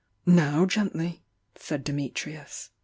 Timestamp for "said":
1.55-1.83